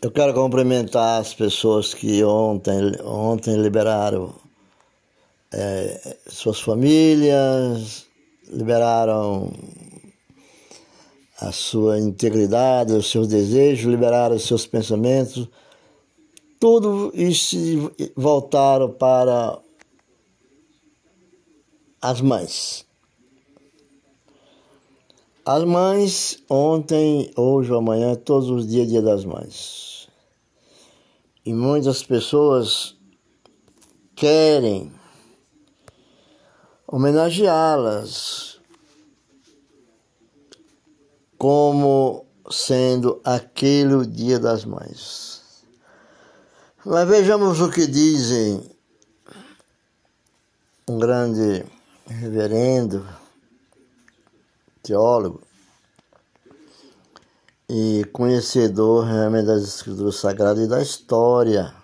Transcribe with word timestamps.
Eu 0.00 0.12
quero 0.12 0.32
cumprimentar 0.32 1.20
as 1.20 1.34
pessoas 1.34 1.92
que 1.92 2.22
ontem, 2.22 2.92
ontem 3.02 3.56
liberaram 3.56 4.32
é, 5.52 6.16
suas 6.28 6.60
famílias, 6.60 8.06
liberaram 8.46 9.52
a 11.40 11.50
sua 11.50 11.98
integridade, 11.98 12.92
os 12.92 13.10
seus 13.10 13.26
desejos, 13.26 13.90
liberaram 13.90 14.36
os 14.36 14.46
seus 14.46 14.64
pensamentos, 14.68 15.48
tudo 16.60 17.10
isso 17.12 17.56
voltaram 18.16 18.92
para 18.92 19.58
as 22.00 22.20
mães. 22.20 22.87
As 25.50 25.64
mães, 25.64 26.44
ontem, 26.46 27.32
hoje 27.34 27.72
ou 27.72 27.78
amanhã, 27.78 28.14
todos 28.14 28.50
os 28.50 28.68
dias, 28.68 28.86
dia 28.86 29.00
das 29.00 29.24
mães. 29.24 30.06
E 31.42 31.54
muitas 31.54 32.02
pessoas 32.02 32.94
querem 34.14 34.92
homenageá-las 36.86 38.60
como 41.38 42.26
sendo 42.50 43.18
aquele 43.24 43.94
o 43.94 44.04
dia 44.04 44.38
das 44.38 44.66
mães. 44.66 45.64
Mas 46.84 47.08
vejamos 47.08 47.58
o 47.62 47.70
que 47.70 47.86
dizem 47.86 48.70
um 50.86 50.98
grande 50.98 51.64
reverendo 52.06 53.02
teólogo 54.88 55.42
e 57.68 58.02
conhecedor 58.12 59.04
realmente 59.04 59.46
das 59.46 59.62
escrituras 59.62 60.16
sagradas 60.16 60.64
e 60.64 60.68
da 60.68 60.80
história. 60.80 61.74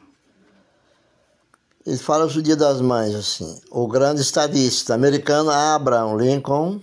Ele 1.86 1.98
fala 1.98 2.24
o 2.24 2.42
Dia 2.42 2.56
das 2.56 2.80
Mães, 2.80 3.14
assim. 3.14 3.60
O 3.70 3.86
grande 3.86 4.22
estadista 4.22 4.94
americano 4.94 5.50
Abraham 5.50 6.16
Lincoln 6.16 6.80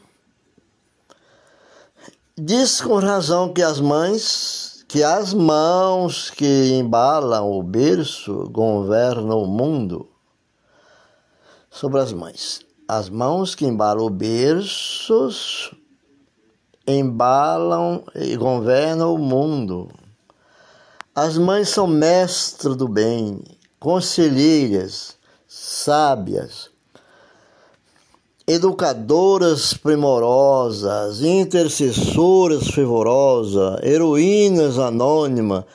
diz 2.37 2.79
com 2.79 2.99
razão 2.99 3.51
que 3.51 3.63
as 3.63 3.79
mães, 3.79 4.85
que 4.87 5.03
as 5.03 5.33
mãos 5.33 6.29
que 6.29 6.73
embalam 6.73 7.49
o 7.49 7.63
berço 7.63 8.47
governam 8.51 9.41
o 9.41 9.47
mundo 9.47 10.07
sobre 11.71 11.99
as 11.99 12.13
mães. 12.13 12.61
As 12.87 13.09
mãos 13.09 13.55
que 13.55 13.65
embalam 13.65 14.05
o 14.05 14.09
berço 14.09 15.31
embalam 16.87 18.03
e 18.15 18.35
governam 18.35 19.13
o 19.13 19.17
mundo. 19.17 19.89
As 21.13 21.37
mães 21.37 21.69
são 21.69 21.85
mestras 21.87 22.75
do 22.75 22.87
bem, 22.87 23.43
conselheiras, 23.79 25.15
sábias, 25.47 26.69
educadoras 28.47 29.73
primorosas, 29.73 31.21
intercessoras 31.21 32.69
fervorosas, 32.69 33.79
heroínas 33.83 34.79
anônimas. 34.79 35.65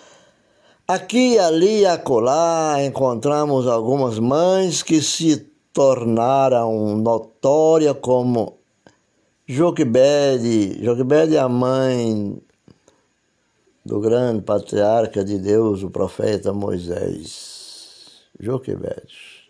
Aqui, 0.88 1.38
ali 1.38 1.80
e 1.80 1.86
acolá 1.86 2.76
encontramos 2.84 3.66
algumas 3.66 4.18
mães 4.18 4.82
que 4.82 5.00
se 5.02 5.36
tornaram 5.72 6.96
notórias 6.96 7.96
como 8.00 8.58
Joquebede, 9.48 10.84
Joquebede 10.84 11.36
é 11.36 11.38
a 11.38 11.48
mãe 11.48 12.36
do 13.84 14.00
grande 14.00 14.42
patriarca 14.42 15.24
de 15.24 15.38
Deus, 15.38 15.84
o 15.84 15.90
profeta 15.90 16.52
Moisés. 16.52 18.24
Joquebede. 18.40 19.46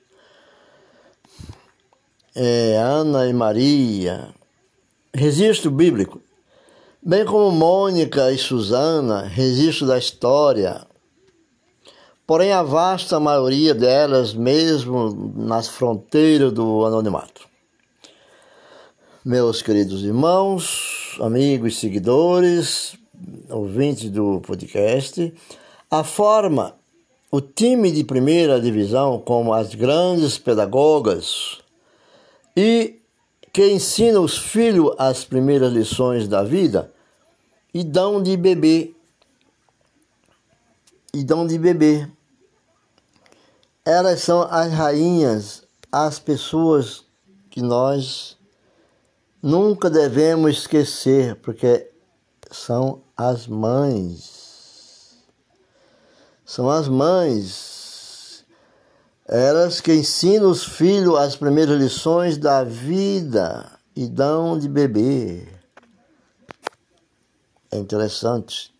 É, 2.34 2.76
Ana 2.76 3.26
e 3.26 3.32
Maria. 3.32 4.34
Registro 5.14 5.70
bíblico. 5.70 6.20
Bem 7.00 7.24
como 7.24 7.50
Mônica 7.50 8.30
e 8.30 8.36
Susana, 8.36 9.22
registro 9.22 9.86
da 9.86 9.96
história. 9.96 10.86
Porém, 12.26 12.52
a 12.52 12.62
vasta 12.62 13.18
maioria 13.18 13.74
delas, 13.74 14.34
mesmo 14.34 15.32
nas 15.34 15.68
fronteiras 15.68 16.52
do 16.52 16.84
anonimato 16.84 17.45
meus 19.26 19.60
queridos 19.60 20.04
irmãos, 20.04 21.18
amigos, 21.20 21.80
seguidores, 21.80 22.96
ouvintes 23.50 24.08
do 24.08 24.40
podcast, 24.40 25.34
a 25.90 26.04
forma, 26.04 26.76
o 27.28 27.40
time 27.40 27.90
de 27.90 28.04
primeira 28.04 28.60
divisão, 28.60 29.18
como 29.18 29.52
as 29.52 29.74
grandes 29.74 30.38
pedagogas 30.38 31.58
e 32.56 33.00
que 33.52 33.68
ensinam 33.68 34.22
os 34.22 34.38
filhos 34.38 34.94
as 34.96 35.24
primeiras 35.24 35.72
lições 35.72 36.28
da 36.28 36.44
vida 36.44 36.92
e 37.74 37.82
dão 37.82 38.22
de 38.22 38.36
beber. 38.36 38.94
E 41.12 41.24
dão 41.24 41.44
de 41.44 41.58
beber. 41.58 42.08
Elas 43.84 44.20
são 44.20 44.42
as 44.42 44.72
rainhas, 44.72 45.64
as 45.90 46.20
pessoas 46.20 47.02
que 47.50 47.60
nós 47.60 48.35
nunca 49.46 49.88
devemos 49.88 50.58
esquecer, 50.58 51.36
porque 51.36 51.88
são 52.50 53.04
as 53.16 53.46
mães. 53.46 55.24
São 56.44 56.68
as 56.68 56.88
mães. 56.88 58.44
Elas 59.24 59.80
que 59.80 59.94
ensinam 59.94 60.50
os 60.50 60.64
filhos 60.64 61.16
as 61.16 61.36
primeiras 61.36 61.80
lições 61.80 62.36
da 62.36 62.64
vida 62.64 63.70
e 63.94 64.08
dão 64.08 64.58
de 64.58 64.68
beber. 64.68 65.60
É 67.70 67.76
interessante. 67.78 68.74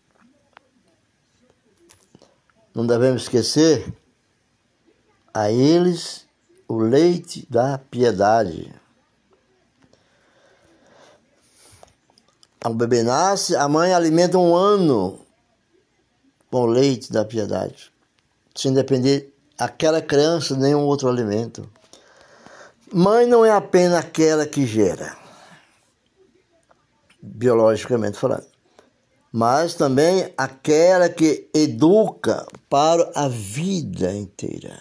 Não 2.75 2.85
devemos 2.85 3.23
esquecer 3.23 3.93
a 5.33 5.49
eles 5.49 6.25
o 6.67 6.77
leite 6.77 7.47
da 7.49 7.77
piedade. 7.77 8.73
O 12.67 12.73
bebê 12.73 13.01
nasce, 13.01 13.55
a 13.55 13.65
mãe 13.69 13.93
alimenta 13.93 14.37
um 14.37 14.53
ano 14.53 15.19
com 16.51 16.63
o 16.63 16.65
leite 16.65 17.11
da 17.13 17.23
piedade, 17.23 17.91
sem 18.53 18.73
depender 18.73 19.33
aquela 19.57 20.01
criança 20.01 20.53
de 20.53 20.61
nenhum 20.61 20.81
outro 20.81 21.07
alimento. 21.07 21.69
Mãe 22.91 23.25
não 23.25 23.45
é 23.45 23.51
apenas 23.51 23.99
aquela 23.99 24.45
que 24.45 24.65
gera, 24.65 25.15
biologicamente 27.21 28.17
falando, 28.17 28.47
mas 29.31 29.73
também 29.73 30.33
aquela 30.37 31.07
que 31.07 31.49
educa 31.53 32.45
para 32.69 33.09
a 33.15 33.29
vida 33.29 34.13
inteira, 34.13 34.77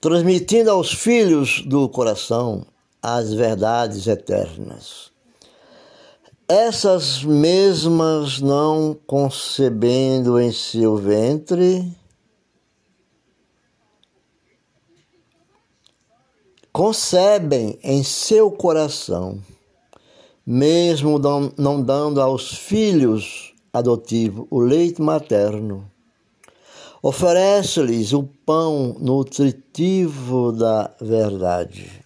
transmitindo 0.00 0.70
aos 0.70 0.90
filhos 0.90 1.62
do 1.66 1.86
coração 1.90 2.66
as 3.02 3.32
verdades 3.34 4.06
eternas 4.06 5.17
essas 6.48 7.22
mesmas 7.22 8.40
não 8.40 8.96
concebendo 9.06 10.40
em 10.40 10.50
seu 10.50 10.96
ventre, 10.96 11.94
concebem 16.72 17.78
em 17.82 18.02
seu 18.02 18.50
coração, 18.50 19.38
mesmo 20.46 21.20
não 21.58 21.82
dando 21.82 22.18
aos 22.18 22.54
filhos 22.54 23.52
adotivos 23.70 24.46
o 24.48 24.58
leite 24.58 25.02
materno. 25.02 25.90
Oferece-lhes 27.02 28.14
o 28.14 28.22
pão 28.22 28.96
nutritivo 28.98 30.50
da 30.50 30.90
verdade. 30.98 32.02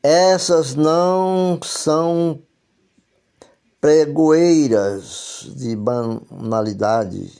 Essas 0.00 0.76
não 0.76 1.58
são 1.62 2.40
pregoeiras 3.80 5.48
de 5.54 5.76
banalidade, 5.76 7.32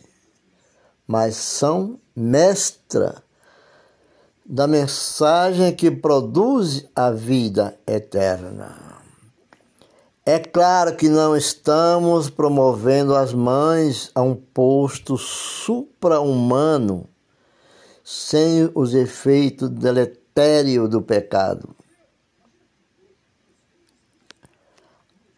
mas 1.06 1.36
são 1.36 1.98
mestra 2.14 3.22
da 4.44 4.66
mensagem 4.66 5.74
que 5.74 5.90
produz 5.90 6.86
a 6.94 7.10
vida 7.10 7.78
eterna. 7.86 8.76
É 10.24 10.38
claro 10.38 10.94
que 10.94 11.08
não 11.08 11.36
estamos 11.36 12.30
promovendo 12.30 13.16
as 13.16 13.32
mães 13.32 14.10
a 14.14 14.22
um 14.22 14.34
posto 14.34 15.16
supra-humano 15.16 17.08
sem 18.04 18.70
os 18.74 18.94
efeitos 18.94 19.70
deletérios 19.70 20.88
do 20.88 21.02
pecado. 21.02 21.77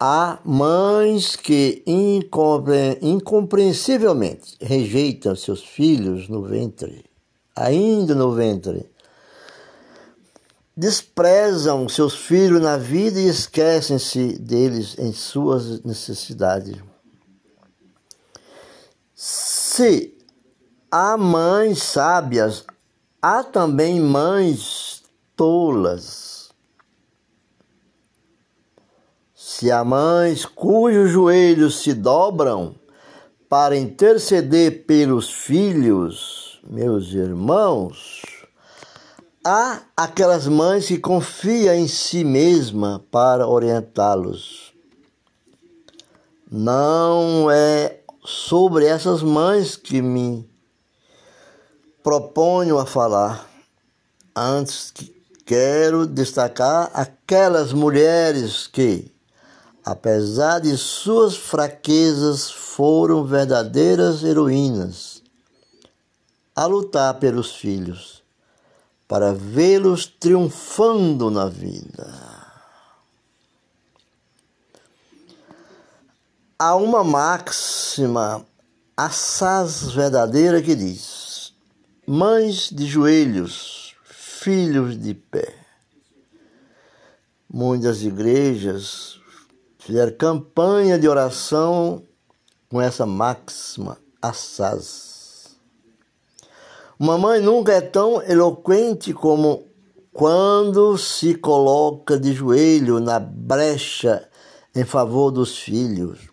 Há 0.03 0.39
mães 0.43 1.35
que 1.35 1.83
incompre 1.85 2.97
incompreensivelmente 3.03 4.57
rejeitam 4.59 5.35
seus 5.35 5.63
filhos 5.63 6.27
no 6.27 6.41
ventre, 6.41 7.05
ainda 7.55 8.15
no 8.15 8.31
ventre. 8.31 8.89
Desprezam 10.75 11.87
seus 11.87 12.15
filhos 12.15 12.59
na 12.59 12.77
vida 12.77 13.19
e 13.19 13.27
esquecem-se 13.27 14.39
deles 14.39 14.97
em 14.97 15.13
suas 15.13 15.83
necessidades. 15.83 16.77
Se 19.13 20.17
há 20.89 21.15
mães 21.15 21.83
sábias, 21.83 22.65
há 23.21 23.43
também 23.43 23.99
mães 23.99 25.03
tolas 25.35 26.30
Se 29.61 29.69
há 29.69 29.83
mães 29.83 30.43
cujos 30.43 31.11
joelhos 31.11 31.83
se 31.83 31.93
dobram 31.93 32.73
para 33.47 33.77
interceder 33.77 34.87
pelos 34.87 35.31
filhos, 35.31 36.59
meus 36.67 37.13
irmãos, 37.13 38.23
há 39.45 39.83
aquelas 39.95 40.47
mães 40.47 40.87
que 40.87 40.97
confiam 40.97 41.75
em 41.75 41.87
si 41.87 42.23
mesma 42.23 43.05
para 43.11 43.47
orientá-los. 43.47 44.73
Não 46.51 47.47
é 47.51 47.99
sobre 48.25 48.85
essas 48.85 49.21
mães 49.21 49.75
que 49.75 50.01
me 50.01 50.49
proponho 52.01 52.79
a 52.79 52.85
falar. 52.87 53.47
Antes 54.35 54.91
quero 55.45 56.07
destacar 56.07 56.89
aquelas 56.95 57.73
mulheres 57.73 58.65
que 58.65 59.11
apesar 59.83 60.59
de 60.59 60.77
suas 60.77 61.35
fraquezas, 61.35 62.51
foram 62.51 63.23
verdadeiras 63.23 64.23
heroínas 64.23 65.21
a 66.55 66.65
lutar 66.65 67.15
pelos 67.15 67.55
filhos, 67.55 68.23
para 69.07 69.33
vê-los 69.33 70.05
triunfando 70.05 71.31
na 71.31 71.47
vida. 71.47 72.31
Há 76.57 76.75
uma 76.75 77.03
máxima 77.03 78.45
assaz 78.95 79.91
verdadeira 79.91 80.61
que 80.61 80.75
diz: 80.75 81.53
Mães 82.05 82.69
de 82.69 82.85
joelhos, 82.85 83.95
filhos 84.03 84.99
de 84.99 85.13
pé. 85.13 85.55
Muitas 87.51 88.03
igrejas 88.03 89.20
fizeram 89.81 90.13
campanha 90.15 90.97
de 90.97 91.07
oração 91.07 92.03
com 92.69 92.79
essa 92.79 93.05
máxima 93.05 93.97
assaz. 94.21 95.57
Uma 96.99 97.17
mãe 97.17 97.41
nunca 97.41 97.73
é 97.73 97.81
tão 97.81 98.21
eloquente 98.21 99.11
como 99.11 99.65
quando 100.13 100.97
se 100.97 101.33
coloca 101.33 102.19
de 102.19 102.31
joelho 102.31 102.99
na 102.99 103.19
brecha 103.19 104.29
em 104.75 104.85
favor 104.85 105.31
dos 105.31 105.57
filhos. 105.57 106.29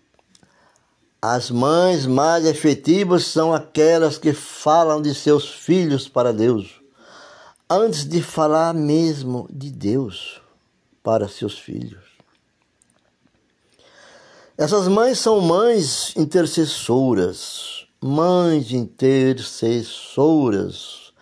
As 1.21 1.51
mães 1.51 2.07
mais 2.07 2.45
efetivas 2.45 3.25
são 3.25 3.55
aquelas 3.55 4.19
que 4.19 4.35
falam 4.35 5.01
de 5.01 5.15
seus 5.15 5.49
filhos 5.49 6.07
para 6.07 6.33
Deus, 6.35 6.83
antes 7.69 8.07
de 8.07 8.23
falar 8.23 8.75
mesmo 8.75 9.49
de 9.51 9.71
Deus 9.71 10.41
para 11.03 11.27
seus 11.27 11.59
filhos. 11.59 12.08
Essas 14.59 14.87
mães 14.89 15.21
são 15.21 15.41
mães 15.41 16.13
intercessoras, 16.17 17.87
mães 18.03 18.73
intercessoras. 18.73 21.13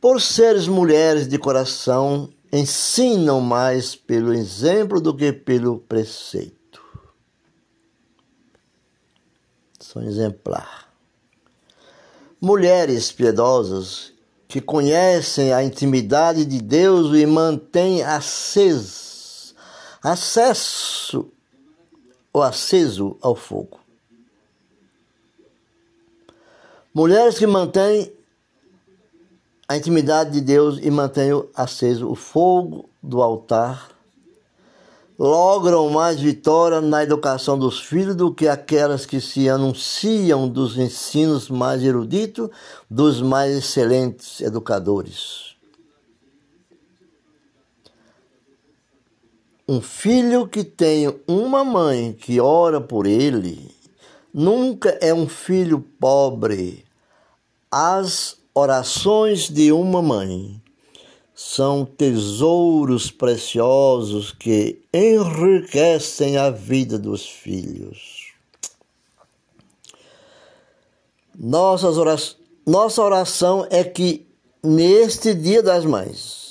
Por 0.00 0.20
seres 0.20 0.68
mulheres 0.68 1.26
de 1.26 1.36
coração, 1.38 2.32
ensinam 2.52 3.40
mais 3.40 3.96
pelo 3.96 4.32
exemplo 4.32 5.00
do 5.00 5.12
que 5.12 5.32
pelo 5.32 5.80
preceito. 5.80 6.80
São 9.80 10.04
exemplar. 10.04 10.88
Mulheres 12.40 13.10
piedosas 13.10 14.12
que 14.46 14.60
conhecem 14.60 15.52
a 15.52 15.64
intimidade 15.64 16.44
de 16.44 16.62
Deus 16.62 17.12
e 17.12 17.26
mantêm 17.26 18.04
aceso, 18.04 19.56
acesso 20.00 21.32
ou 22.32 22.42
aceso 22.42 23.16
ao 23.20 23.34
fogo. 23.34 23.80
Mulheres 26.92 27.38
que 27.38 27.46
mantêm 27.46 28.12
a 29.68 29.76
intimidade 29.76 30.32
de 30.32 30.40
Deus 30.40 30.78
e 30.82 30.90
mantêm 30.90 31.30
aceso 31.54 32.08
o 32.10 32.14
fogo 32.14 32.88
do 33.02 33.22
altar 33.22 33.90
logram 35.20 35.90
mais 35.90 36.18
vitória 36.18 36.80
na 36.80 37.02
educação 37.02 37.58
dos 37.58 37.78
filhos 37.78 38.16
do 38.16 38.32
que 38.32 38.48
aquelas 38.48 39.04
que 39.04 39.20
se 39.20 39.50
anunciam 39.50 40.48
dos 40.48 40.78
ensinos 40.78 41.50
mais 41.50 41.82
eruditos 41.84 42.48
dos 42.90 43.20
mais 43.20 43.54
excelentes 43.54 44.40
educadores. 44.40 45.49
Um 49.70 49.80
filho 49.80 50.48
que 50.48 50.64
tem 50.64 51.14
uma 51.28 51.62
mãe 51.62 52.12
que 52.12 52.40
ora 52.40 52.80
por 52.80 53.06
ele 53.06 53.72
nunca 54.34 54.98
é 55.00 55.14
um 55.14 55.28
filho 55.28 55.78
pobre. 56.00 56.84
As 57.70 58.36
orações 58.52 59.48
de 59.48 59.70
uma 59.70 60.02
mãe 60.02 60.60
são 61.32 61.84
tesouros 61.84 63.12
preciosos 63.12 64.32
que 64.32 64.82
enriquecem 64.92 66.36
a 66.36 66.50
vida 66.50 66.98
dos 66.98 67.24
filhos. 67.24 68.32
Nossas 71.38 71.96
orações, 71.96 72.36
nossa 72.66 73.00
oração 73.00 73.64
é 73.70 73.84
que 73.84 74.26
neste 74.64 75.32
Dia 75.32 75.62
das 75.62 75.84
Mães, 75.84 76.49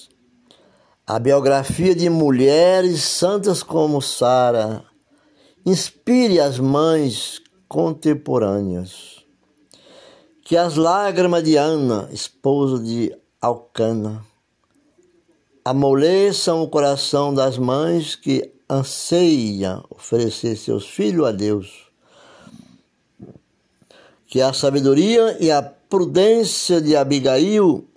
a 1.09 1.17
biografia 1.17 1.95
de 1.95 2.07
mulheres 2.07 3.01
santas 3.01 3.63
como 3.63 3.99
Sara 3.99 4.85
inspire 5.65 6.39
as 6.39 6.59
mães 6.59 7.41
contemporâneas. 7.67 9.25
Que 10.43 10.55
as 10.55 10.75
lágrimas 10.75 11.43
de 11.43 11.55
Ana, 11.55 12.07
esposa 12.11 12.83
de 12.83 13.11
Alcana, 13.41 14.23
amoleçam 15.65 16.61
o 16.61 16.69
coração 16.69 17.33
das 17.33 17.57
mães 17.57 18.15
que 18.15 18.53
anseiam 18.69 19.83
oferecer 19.89 20.55
seus 20.57 20.87
filhos 20.87 21.25
a 21.25 21.31
Deus. 21.31 21.87
Que 24.27 24.43
a 24.43 24.53
sabedoria 24.53 25.37
e 25.39 25.49
a 25.49 25.63
prudência 25.63 26.79
de 26.79 26.95
Abigail 26.95 27.89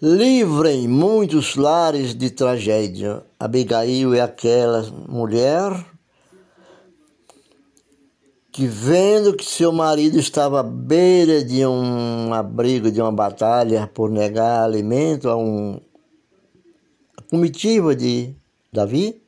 livrem 0.00 0.86
muitos 0.86 1.56
lares 1.56 2.14
de 2.14 2.30
tragédia. 2.30 3.22
Abigail 3.38 4.14
é 4.14 4.20
aquela 4.20 4.82
mulher 5.08 5.72
que, 8.52 8.66
vendo 8.66 9.34
que 9.34 9.44
seu 9.44 9.72
marido 9.72 10.18
estava 10.18 10.60
à 10.60 10.62
beira 10.62 11.44
de 11.44 11.64
um 11.66 12.32
abrigo, 12.32 12.90
de 12.90 13.00
uma 13.00 13.12
batalha 13.12 13.90
por 13.92 14.10
negar 14.10 14.64
alimento 14.64 15.28
a 15.28 15.36
um 15.36 15.80
comitiva 17.28 17.94
de 17.94 18.34
Davi, 18.72 19.20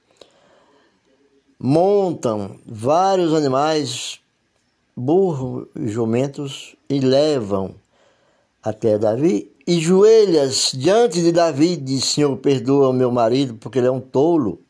montam 1.58 2.56
vários 2.64 3.34
animais, 3.34 4.20
burros 4.96 5.66
e 5.74 5.88
jumentos, 5.88 6.76
e 6.88 7.00
levam 7.00 7.74
até 8.62 8.96
Davi 8.96 9.50
e 9.68 9.80
joelhas 9.80 10.72
diante 10.74 11.20
de 11.20 11.30
Davi, 11.30 11.76
diz: 11.76 12.06
Senhor, 12.06 12.34
perdoa 12.38 12.90
meu 12.90 13.12
marido, 13.12 13.54
porque 13.56 13.78
ele 13.78 13.88
é 13.88 13.90
um 13.90 14.00
tolo. 14.00 14.62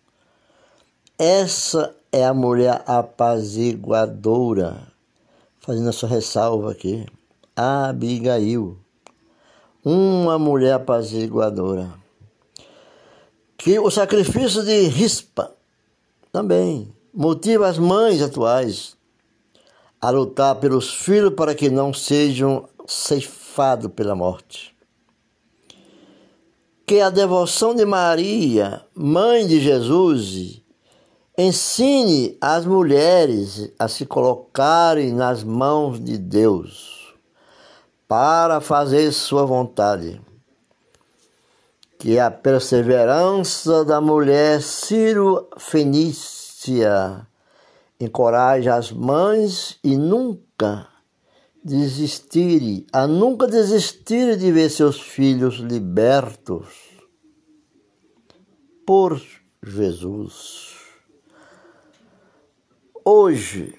Essa 1.17 1.95
é 2.11 2.27
a 2.27 2.35
mulher 2.35 2.83
apaziguadora, 2.85 4.89
fazendo 5.61 5.89
essa 5.89 6.05
ressalva 6.05 6.73
aqui. 6.73 7.07
Abigail, 7.55 8.77
uma 9.85 10.37
mulher 10.37 10.75
apaziguadora. 10.75 11.95
Que 13.57 13.79
o 13.79 13.93
sacrifício 13.93 14.65
de 14.65 14.89
rispa 14.89 15.55
também 16.33 16.93
motiva 17.15 17.69
as 17.69 17.79
mães 17.79 18.21
atuais 18.21 18.97
a 20.01 20.11
lutar 20.11 20.57
pelos 20.57 20.93
filhos 20.93 21.35
para 21.35 21.55
que 21.55 21.71
não 21.71 21.95
sejam 21.95 22.69
ceifados 22.85 23.93
pela 23.93 24.17
morte 24.17 24.77
que 26.89 27.03
a 27.03 27.11
devoção 27.11 27.75
de 27.75 27.85
Maria, 27.85 28.83
mãe 28.95 29.47
de 29.47 29.61
Jesus, 29.61 30.63
Ensine 31.41 32.37
as 32.41 32.67
mulheres 32.67 33.71
a 33.79 33.87
se 33.87 34.05
colocarem 34.05 35.13
nas 35.13 35.45
mãos 35.45 36.03
de 36.03 36.19
Deus 36.19 37.15
para 38.09 38.61
fazer 38.61 39.13
sua 39.13 39.45
vontade. 39.45 40.21
Que 41.97 42.19
a 42.19 42.29
perseverança 42.29 43.85
da 43.85 44.01
mulher 44.01 44.61
Ciro 44.61 45.47
Fenícia 45.59 47.25
encoraje 48.01 48.69
as 48.69 48.91
mães 48.91 49.79
e 49.85 49.97
nunca 49.97 50.89
desistirem, 51.65 52.87
a 52.93 53.07
nunca 53.07 53.47
desistirem 53.47 54.37
de 54.37 54.51
ver 54.51 54.71
seus 54.71 55.01
filhos 55.01 55.57
libertos 55.57 56.67
por 58.87 59.21
Jesus. 59.63 60.77
Hoje, 63.05 63.75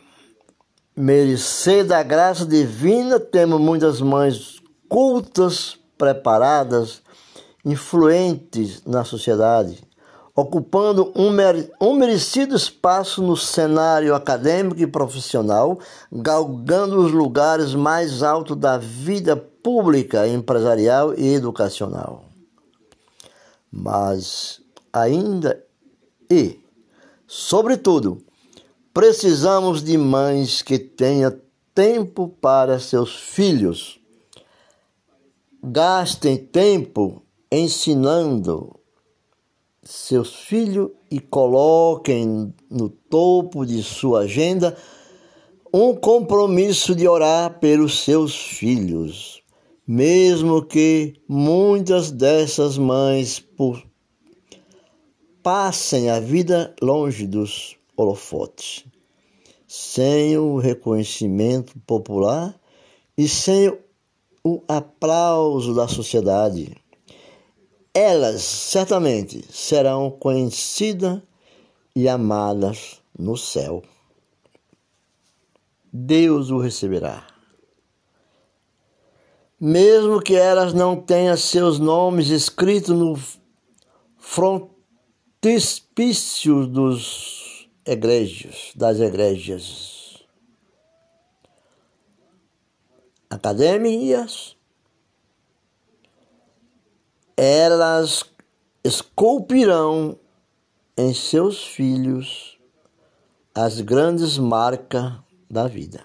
merecer 0.95 1.85
da 1.85 2.03
graça 2.03 2.45
divina, 2.45 3.19
temos 3.19 3.59
muitas 3.59 4.01
mães 4.01 4.61
cultas, 4.87 5.77
preparadas, 5.97 7.01
influentes 7.65 8.83
na 8.85 9.03
sociedade 9.03 9.88
ocupando 10.39 11.11
um, 11.15 11.93
merecido 11.93 12.55
espaço 12.55 13.21
no 13.21 13.35
cenário 13.35 14.15
acadêmico 14.15 14.79
e 14.79 14.87
profissional, 14.87 15.79
galgando 16.11 16.97
os 16.99 17.11
lugares 17.11 17.75
mais 17.75 18.23
altos 18.23 18.55
da 18.55 18.77
vida 18.77 19.35
pública, 19.35 20.27
empresarial 20.27 21.13
e 21.13 21.33
educacional. 21.33 22.23
Mas 23.71 24.61
ainda 24.93 25.61
e, 26.29 26.59
sobretudo, 27.27 28.23
precisamos 28.93 29.83
de 29.83 29.97
mães 29.97 30.61
que 30.61 30.79
tenham 30.79 31.37
tempo 31.75 32.29
para 32.39 32.79
seus 32.79 33.15
filhos. 33.15 33.99
Gastem 35.61 36.37
tempo 36.37 37.21
ensinando, 37.51 38.78
seus 39.83 40.35
filhos 40.35 40.89
e 41.09 41.19
coloquem 41.19 42.53
no 42.69 42.89
topo 42.89 43.65
de 43.65 43.81
sua 43.81 44.21
agenda 44.21 44.77
um 45.73 45.95
compromisso 45.95 46.95
de 46.95 47.07
orar 47.07 47.59
pelos 47.59 48.03
seus 48.03 48.35
filhos, 48.35 49.43
mesmo 49.87 50.63
que 50.63 51.13
muitas 51.27 52.11
dessas 52.11 52.77
mães 52.77 53.43
passem 55.43 56.09
a 56.09 56.19
vida 56.19 56.75
longe 56.81 57.27
dos 57.27 57.77
holofotes, 57.95 58.83
sem 59.67 60.37
o 60.37 60.57
reconhecimento 60.57 61.77
popular 61.85 62.59
e 63.17 63.27
sem 63.27 63.71
o 64.43 64.63
aplauso 64.67 65.75
da 65.75 65.87
sociedade 65.87 66.75
elas 67.93 68.41
certamente 68.41 69.45
serão 69.51 70.09
conhecidas 70.11 71.21
e 71.95 72.07
amadas 72.07 73.01
no 73.17 73.35
céu. 73.35 73.81
Deus 75.91 76.51
o 76.51 76.59
receberá. 76.59 77.25
Mesmo 79.59 80.21
que 80.21 80.35
elas 80.35 80.71
não 80.73 80.95
tenham 80.95 81.35
seus 81.35 81.79
nomes 81.79 82.29
escritos 82.29 82.95
no 82.95 83.19
frontispício 84.17 86.67
dos 86.67 87.67
egrégios, 87.85 88.71
das 88.75 88.99
igrejas. 88.99 90.23
Academias, 93.29 94.55
elas 97.41 98.25
esculpirão 98.83 100.19
em 100.97 101.13
seus 101.13 101.63
filhos 101.63 102.59
as 103.55 103.79
grandes 103.79 104.37
marcas 104.37 105.13
da 105.49 105.65
vida. 105.65 106.03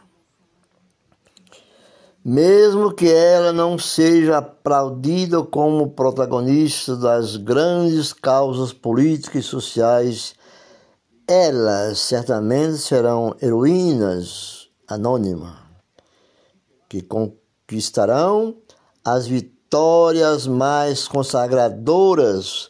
Mesmo 2.25 2.95
que 2.95 3.11
ela 3.11 3.53
não 3.53 3.77
seja 3.77 4.39
aplaudida 4.39 5.43
como 5.43 5.91
protagonista 5.91 6.95
das 6.95 7.37
grandes 7.37 8.13
causas 8.13 8.73
políticas 8.73 9.45
e 9.45 9.49
sociais, 9.49 10.37
elas 11.27 11.99
certamente 11.99 12.79
serão 12.79 13.35
heroínas 13.43 14.69
anônimas 14.87 15.57
que 16.89 17.03
conquistarão 17.03 18.57
as 19.05 19.27
vitórias 19.27 19.54
vitórias 19.75 20.47
mais 20.47 21.09
consagradoras, 21.09 22.69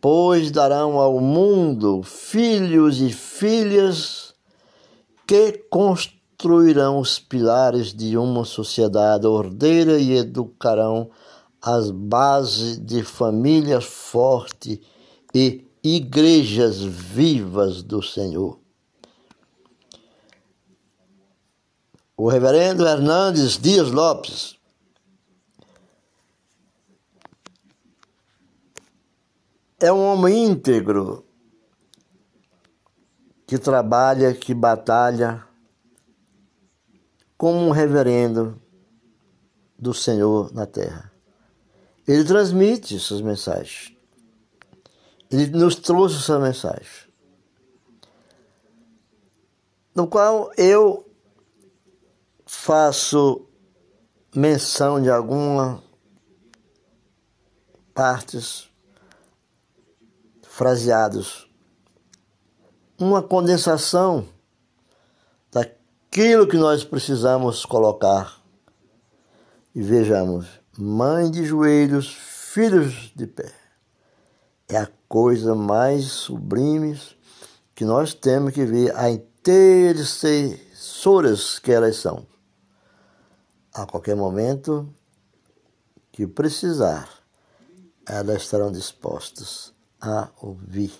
pois 0.00 0.52
darão 0.52 0.96
ao 1.00 1.20
mundo 1.20 2.04
filhos 2.04 3.00
e 3.00 3.12
filhas 3.12 4.32
que 5.26 5.64
construirão 5.68 7.00
os 7.00 7.18
pilares 7.18 7.92
de 7.92 8.16
uma 8.16 8.44
sociedade 8.44 9.26
ordeira 9.26 9.98
e 9.98 10.16
educarão 10.16 11.10
as 11.60 11.90
bases 11.90 12.78
de 12.78 13.02
famílias 13.02 13.84
fortes 13.84 14.78
e 15.34 15.66
igrejas 15.82 16.80
vivas 16.80 17.82
do 17.82 18.00
Senhor. 18.00 18.56
O 22.16 22.28
reverendo 22.28 22.86
Hernandes 22.86 23.58
Dias 23.58 23.90
Lopes 23.90 24.55
é 29.78 29.92
um 29.92 30.02
homem 30.12 30.46
íntegro 30.46 31.24
que 33.46 33.58
trabalha, 33.58 34.34
que 34.34 34.54
batalha 34.54 35.46
como 37.36 37.58
um 37.58 37.70
reverendo 37.70 38.60
do 39.78 39.92
Senhor 39.92 40.52
na 40.52 40.66
terra. 40.66 41.12
Ele 42.08 42.24
transmite 42.24 42.98
suas 42.98 43.20
mensagens. 43.20 43.94
Ele 45.30 45.48
nos 45.48 45.76
trouxe 45.76 46.16
essa 46.16 46.38
mensagem. 46.38 47.06
No 49.94 50.06
qual 50.06 50.50
eu 50.56 51.04
faço 52.46 53.46
menção 54.34 55.02
de 55.02 55.10
algumas 55.10 55.82
partes 57.92 58.70
fraseados. 60.56 61.48
Uma 62.98 63.22
condensação 63.22 64.26
daquilo 65.52 66.48
que 66.48 66.56
nós 66.56 66.82
precisamos 66.82 67.66
colocar. 67.66 68.40
E 69.74 69.82
vejamos, 69.82 70.46
mãe 70.78 71.30
de 71.30 71.44
joelhos, 71.44 72.14
filhos 72.14 73.12
de 73.14 73.26
pé. 73.26 73.52
É 74.66 74.78
a 74.78 74.88
coisa 75.06 75.54
mais 75.54 76.06
sublime 76.06 76.98
que 77.74 77.84
nós 77.84 78.14
temos 78.14 78.54
que 78.54 78.64
ver 78.64 78.96
a 78.96 79.10
intercessoras 79.10 81.58
que 81.58 81.70
elas 81.70 81.96
são. 81.96 82.26
A 83.74 83.84
qualquer 83.84 84.16
momento 84.16 84.88
que 86.10 86.26
precisar, 86.26 87.06
elas 88.08 88.40
estarão 88.40 88.72
dispostas 88.72 89.75
a 90.00 90.30
ouvir 90.40 90.92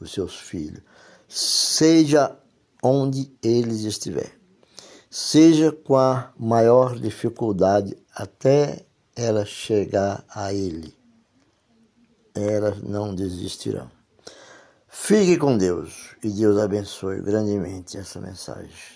os 0.00 0.12
seus 0.12 0.38
filhos, 0.38 0.82
seja 1.28 2.36
onde 2.82 3.32
eles 3.42 3.80
estiverem, 3.80 4.32
seja 5.10 5.72
com 5.72 5.96
a 5.96 6.32
maior 6.38 6.98
dificuldade 6.98 7.96
até 8.14 8.86
ela 9.14 9.44
chegar 9.44 10.24
a 10.28 10.52
ele. 10.52 10.94
Elas 12.34 12.82
não 12.82 13.14
desistirão. 13.14 13.90
Fique 14.88 15.36
com 15.36 15.56
Deus 15.56 16.14
e 16.22 16.30
Deus 16.30 16.58
abençoe 16.58 17.20
grandemente 17.20 17.96
essa 17.96 18.20
mensagem. 18.20 18.95